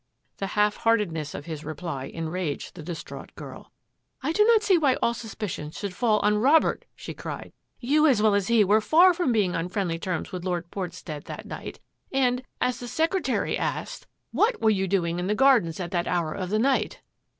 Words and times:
The 0.37 0.47
half 0.57 0.77
heartedness 0.77 1.35
of 1.35 1.45
his 1.45 1.63
reply 1.63 2.05
enraged 2.05 2.73
the 2.73 2.81
distraught 2.81 3.35
girl." 3.35 3.71
I 4.23 4.31
do 4.31 4.43
not 4.45 4.63
see 4.63 4.75
why 4.75 4.95
all 4.95 5.13
suspicion 5.13 5.69
should 5.69 5.93
fall 5.93 6.17
on 6.21 6.39
Robert," 6.39 6.85
she 6.95 7.13
cried." 7.13 7.53
You, 7.79 8.07
as 8.07 8.19
well 8.19 8.33
as 8.33 8.47
he, 8.47 8.63
were 8.63 8.81
far 8.81 9.13
from 9.13 9.31
being 9.31 9.55
on 9.55 9.69
friendly 9.69 9.99
terms 9.99 10.31
with 10.31 10.43
Lord 10.43 10.71
Portstead 10.71 11.25
that 11.25 11.45
night, 11.45 11.81
and, 12.11 12.41
as 12.59 12.79
the 12.79 12.87
secretary 12.87 13.55
asked,' 13.55 14.07
What 14.31 14.59
were 14.59 14.71
k 14.71 14.73
ACCUSATIONS 14.73 14.77
88 14.77 14.79
you 14.81 14.87
doing 14.87 15.19
in 15.19 15.27
the 15.27 15.35
gardens 15.35 15.79
at 15.79 15.91
that 15.91 16.07
hour 16.07 16.33
of 16.33 16.49
the 16.49 16.57
night?'" 16.57 17.01